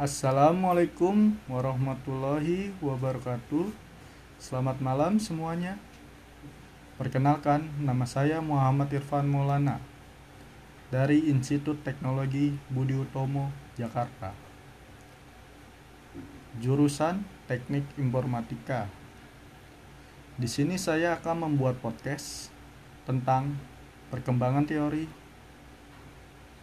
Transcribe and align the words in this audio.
Assalamualaikum 0.00 1.36
warahmatullahi 1.44 2.72
wabarakatuh. 2.80 3.68
Selamat 4.40 4.80
malam 4.80 5.20
semuanya. 5.20 5.76
Perkenalkan, 6.96 7.68
nama 7.76 8.08
saya 8.08 8.40
Muhammad 8.40 8.88
Irfan 8.96 9.28
Maulana 9.28 9.76
dari 10.88 11.28
Institut 11.28 11.84
Teknologi 11.84 12.56
Budi 12.72 12.96
Utomo, 12.96 13.52
Jakarta. 13.76 14.32
Jurusan 16.64 17.20
Teknik 17.44 17.84
Informatika. 18.00 18.88
Di 20.40 20.48
sini 20.48 20.80
saya 20.80 21.20
akan 21.20 21.44
membuat 21.44 21.76
podcast 21.76 22.48
tentang 23.04 23.52
perkembangan 24.08 24.64
teori 24.64 25.04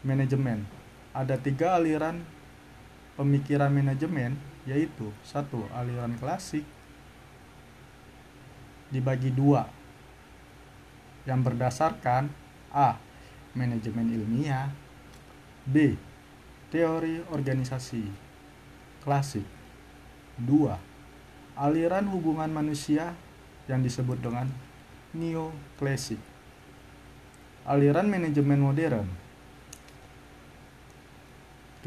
manajemen. 0.00 0.64
Ada 1.12 1.36
tiga 1.36 1.76
aliran 1.76 2.37
pemikiran 3.18 3.74
manajemen 3.74 4.38
yaitu 4.62 5.10
satu 5.26 5.66
aliran 5.74 6.14
klasik 6.22 6.62
dibagi 8.94 9.34
dua 9.34 9.66
yang 11.26 11.42
berdasarkan 11.42 12.30
A. 12.72 12.96
Manajemen 13.52 14.08
ilmiah 14.14 14.70
B. 15.66 15.98
Teori 16.70 17.20
organisasi 17.32 18.06
klasik 19.02 19.44
2. 20.40 21.58
Aliran 21.58 22.06
hubungan 22.12 22.48
manusia 22.48 23.16
yang 23.66 23.82
disebut 23.82 24.20
dengan 24.20 24.46
neoklasik 25.16 26.20
Aliran 27.68 28.08
manajemen 28.08 28.64
modern 28.64 29.27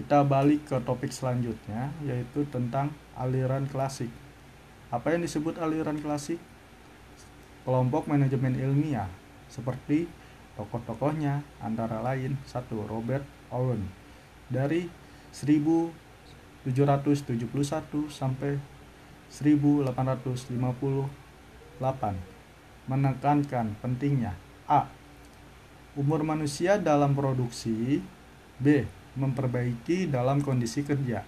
kita 0.01 0.25
balik 0.25 0.65
ke 0.65 0.81
topik 0.81 1.13
selanjutnya 1.13 1.93
yaitu 2.01 2.41
tentang 2.49 2.89
aliran 3.13 3.69
klasik. 3.69 4.09
Apa 4.89 5.13
yang 5.13 5.21
disebut 5.21 5.61
aliran 5.61 6.01
klasik? 6.01 6.41
Kelompok 7.61 8.09
manajemen 8.09 8.57
ilmiah 8.57 9.05
seperti 9.45 10.09
tokoh-tokohnya 10.57 11.45
antara 11.61 12.01
lain 12.01 12.33
satu 12.49 12.81
Robert 12.89 13.21
Owen. 13.53 13.93
Dari 14.49 14.89
1771 15.37 16.65
sampai 18.09 18.57
1858 19.29 20.49
menekankan 22.89 23.77
pentingnya 23.85 24.33
A. 24.65 24.89
Umur 25.93 26.25
manusia 26.25 26.81
dalam 26.81 27.13
produksi 27.13 28.01
B 28.57 28.97
memperbaiki 29.15 30.07
dalam 30.07 30.39
kondisi 30.39 30.83
kerja. 30.85 31.23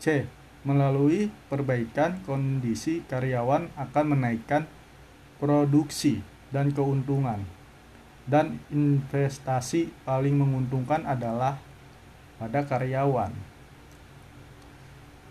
C. 0.00 0.24
Melalui 0.60 1.32
perbaikan 1.48 2.20
kondisi 2.24 3.00
karyawan 3.08 3.72
akan 3.76 4.04
menaikkan 4.16 4.68
produksi 5.40 6.20
dan 6.52 6.72
keuntungan. 6.72 7.40
Dan 8.28 8.60
investasi 8.68 9.90
paling 10.04 10.36
menguntungkan 10.36 11.02
adalah 11.08 11.56
pada 12.36 12.62
karyawan. 12.64 13.32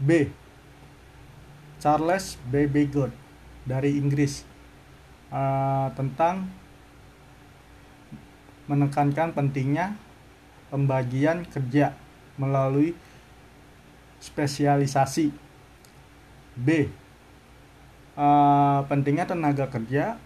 B. 0.02 0.34
Charles 1.80 2.36
B. 2.50 2.68
Bagot 2.68 3.14
dari 3.64 3.96
Inggris 3.96 4.44
uh, 5.32 5.94
tentang 5.94 6.50
menekankan 8.70 9.34
pentingnya 9.34 9.98
pembagian 10.70 11.46
kerja 11.50 11.94
melalui 12.40 12.96
spesialisasi. 14.24 15.34
B. 16.60 16.90
Uh, 18.20 18.84
pentingnya 18.92 19.24
tenaga 19.24 19.68
kerja 19.72 20.20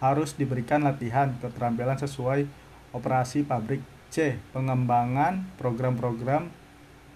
harus 0.00 0.32
diberikan 0.36 0.84
latihan 0.84 1.32
keterampilan 1.40 1.96
sesuai 1.96 2.48
operasi 2.92 3.44
pabrik. 3.44 3.80
C. 4.12 4.38
Pengembangan 4.52 5.44
program-program 5.58 6.48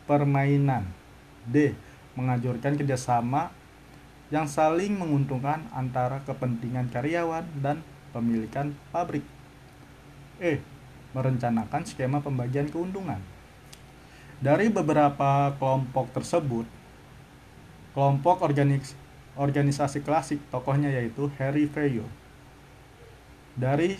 permainan. 0.04 0.88
D. 1.46 1.72
Mengajurkan 2.18 2.76
kerjasama 2.76 3.54
yang 4.30 4.46
saling 4.46 4.94
menguntungkan 4.94 5.66
antara 5.74 6.22
kepentingan 6.22 6.92
karyawan 6.92 7.46
dan 7.58 7.82
pemilikan 8.14 8.76
pabrik. 8.94 9.24
E 10.38 10.79
merencanakan 11.12 11.86
skema 11.86 12.20
pembagian 12.22 12.70
keuntungan. 12.70 13.20
Dari 14.40 14.72
beberapa 14.72 15.52
kelompok 15.60 16.08
tersebut, 16.16 16.64
kelompok 17.92 18.40
organis 18.40 18.96
organisasi 19.36 20.00
klasik 20.02 20.40
tokohnya 20.48 20.90
yaitu 20.90 21.30
Harry 21.36 21.68
Feyo. 21.68 22.08
Dari 23.54 23.98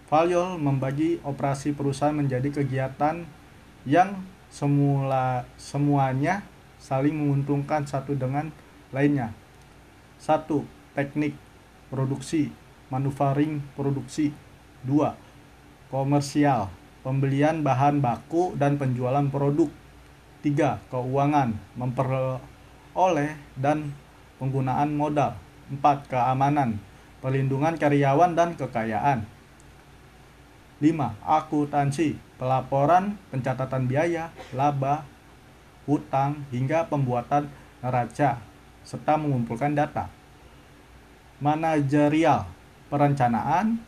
Fayol 0.06 0.62
membagi 0.62 1.18
operasi 1.26 1.74
perusahaan 1.74 2.14
menjadi 2.14 2.62
kegiatan 2.62 3.26
yang 3.90 4.22
semula 4.54 5.50
semuanya 5.58 6.46
saling 6.86 7.18
menguntungkan 7.18 7.82
satu 7.82 8.14
dengan 8.14 8.54
lainnya. 8.94 9.34
Satu, 10.22 10.70
teknik 10.94 11.34
produksi, 11.90 12.54
manufacturing 12.94 13.66
produksi. 13.74 14.30
Dua, 14.86 15.18
komersial, 15.90 16.70
pembelian 17.02 17.66
bahan 17.66 18.06
baku 18.06 18.54
dan 18.54 18.78
penjualan 18.78 19.26
produk. 19.34 19.74
Tiga, 20.46 20.78
keuangan, 20.94 21.58
memperoleh 21.74 23.34
dan 23.58 23.98
penggunaan 24.38 24.94
modal. 24.94 25.34
Empat, 25.74 26.06
keamanan, 26.06 26.78
perlindungan 27.18 27.82
karyawan 27.82 28.38
dan 28.38 28.54
kekayaan. 28.54 29.26
Lima, 30.78 31.18
akuntansi, 31.26 32.22
pelaporan, 32.38 33.18
pencatatan 33.34 33.90
biaya, 33.90 34.30
laba, 34.54 35.10
hutang, 35.86 36.46
hingga 36.50 36.90
pembuatan 36.90 37.50
neraca, 37.82 38.42
serta 38.86 39.14
mengumpulkan 39.18 39.74
data. 39.74 40.10
Manajerial, 41.42 42.50
perencanaan, 42.90 43.82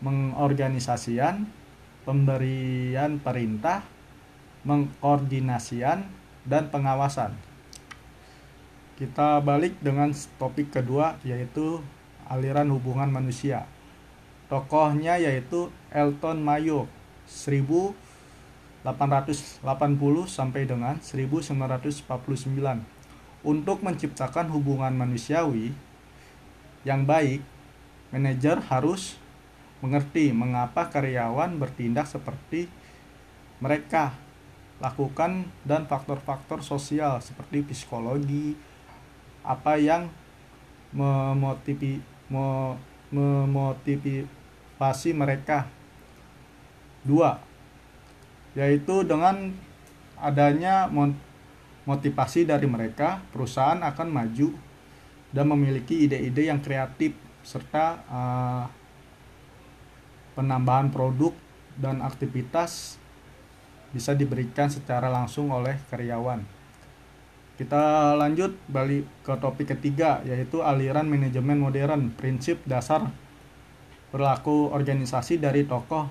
mengorganisasian, 0.00 1.48
pemberian 2.04 3.18
perintah, 3.20 3.82
mengkoordinasian, 4.62 6.08
dan 6.46 6.70
pengawasan. 6.70 7.34
Kita 8.96 9.44
balik 9.44 9.76
dengan 9.84 10.08
topik 10.40 10.72
kedua 10.72 11.20
yaitu 11.20 11.84
aliran 12.30 12.72
hubungan 12.72 13.12
manusia. 13.12 13.68
Tokohnya 14.48 15.20
yaitu 15.20 15.68
Elton 15.90 16.40
Mayo 16.40 16.88
1000 17.28 17.92
880 18.86 19.66
sampai 20.30 20.62
dengan 20.62 21.02
1949 21.02 22.06
untuk 23.42 23.82
menciptakan 23.82 24.46
hubungan 24.54 24.94
manusiawi 24.94 25.74
yang 26.86 27.02
baik 27.02 27.42
manajer 28.14 28.62
harus 28.70 29.18
mengerti 29.82 30.30
mengapa 30.30 30.86
karyawan 30.86 31.58
bertindak 31.58 32.06
seperti 32.06 32.70
mereka 33.58 34.14
lakukan 34.78 35.50
dan 35.66 35.90
faktor-faktor 35.90 36.62
sosial 36.62 37.18
seperti 37.18 37.66
psikologi 37.66 38.54
apa 39.42 39.82
yang 39.82 40.06
memotivi, 40.94 41.98
memotivasi 43.10 45.10
mereka. 45.14 45.70
Dua 47.06 47.38
yaitu 48.56 49.04
dengan 49.04 49.52
adanya 50.16 50.88
motivasi 51.84 52.48
dari 52.48 52.64
mereka 52.64 53.20
perusahaan 53.30 53.78
akan 53.84 54.08
maju 54.08 54.48
dan 55.30 55.44
memiliki 55.52 56.08
ide-ide 56.08 56.48
yang 56.48 56.64
kreatif 56.64 57.12
serta 57.44 58.00
uh, 58.08 58.64
penambahan 60.32 60.88
produk 60.88 61.36
dan 61.76 62.00
aktivitas 62.00 62.96
bisa 63.92 64.16
diberikan 64.16 64.72
secara 64.72 65.12
langsung 65.12 65.52
oleh 65.52 65.76
karyawan. 65.92 66.42
Kita 67.56 68.12
lanjut 68.16 68.56
balik 68.68 69.08
ke 69.24 69.32
topik 69.36 69.76
ketiga 69.76 70.20
yaitu 70.24 70.60
aliran 70.60 71.08
manajemen 71.08 71.60
modern, 71.60 72.12
prinsip 72.12 72.60
dasar 72.64 73.08
perilaku 74.12 74.72
organisasi 74.72 75.40
dari 75.40 75.64
tokoh 75.64 76.08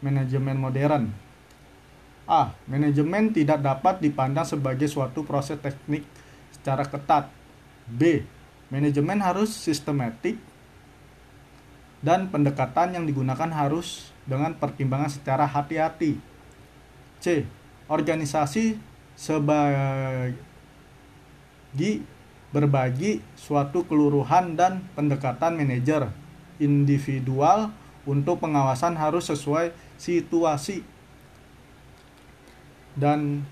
manajemen 0.00 0.56
modern 0.56 1.29
A. 2.30 2.54
Manajemen 2.70 3.34
tidak 3.34 3.58
dapat 3.58 3.98
dipandang 3.98 4.46
sebagai 4.46 4.86
suatu 4.86 5.26
proses 5.26 5.58
teknik 5.58 6.06
secara 6.54 6.86
ketat. 6.86 7.26
B. 7.90 8.22
Manajemen 8.70 9.18
harus 9.18 9.50
sistematik. 9.50 10.38
dan 12.00 12.32
pendekatan 12.32 12.96
yang 12.96 13.04
digunakan 13.04 13.52
harus 13.52 14.08
dengan 14.24 14.56
pertimbangan 14.56 15.12
secara 15.12 15.44
hati-hati. 15.44 16.16
C. 17.20 17.44
Organisasi 17.92 18.80
sebagai 19.12 20.32
berbagi 22.50 23.20
suatu 23.36 23.84
keluruhan 23.84 24.56
dan 24.56 24.80
pendekatan 24.96 25.60
manajer 25.60 26.08
individual 26.56 27.70
untuk 28.08 28.40
pengawasan 28.40 28.96
harus 28.96 29.28
sesuai 29.28 29.76
situasi. 30.00 30.80
Dan 32.94 33.46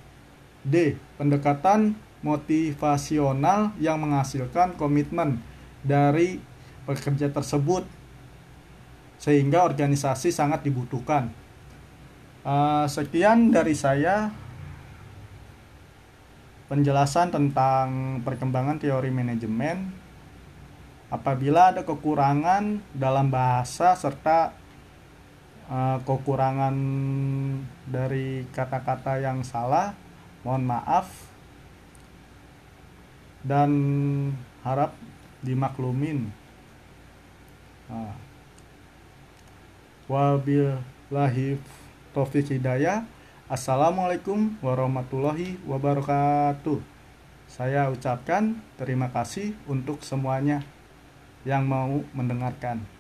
D. 0.67 0.99
Pendekatan 1.19 1.95
motivasional 2.23 3.75
yang 3.79 4.03
menghasilkan 4.03 4.75
komitmen 4.75 5.39
dari 5.87 6.43
pekerja 6.83 7.31
tersebut 7.31 7.87
sehingga 9.19 9.67
organisasi 9.67 10.31
sangat 10.31 10.63
dibutuhkan. 10.67 11.31
Uh, 12.47 12.87
sekian 12.87 13.51
dari 13.51 13.75
saya 13.75 14.31
penjelasan 16.71 17.35
tentang 17.35 18.21
perkembangan 18.23 18.79
teori 18.79 19.11
manajemen. 19.11 19.91
Apabila 21.09 21.73
ada 21.73 21.89
kekurangan 21.89 22.85
dalam 22.93 23.33
bahasa 23.33 23.97
serta 23.97 24.53
uh, 25.69 26.01
kekurangan 26.03 26.77
dari 27.89 28.45
kata-kata 28.51 29.21
yang 29.21 29.45
salah, 29.45 29.95
mohon 30.43 30.65
maaf 30.65 31.29
dan 33.45 33.71
harap 34.67 34.93
dimaklumin. 35.45 36.29
Nah. 37.89 38.17
Wabillahi 40.09 41.61
taufiq 42.17 42.57
hidayah. 42.57 43.05
Assalamualaikum 43.49 44.57
warahmatullahi 44.65 45.61
wabarakatuh. 45.69 46.81
Saya 47.49 47.89
ucapkan 47.93 48.57
terima 48.81 49.13
kasih 49.13 49.53
untuk 49.69 50.01
semuanya 50.05 50.65
yang 51.45 51.65
mau 51.65 52.05
mendengarkan. 52.13 52.98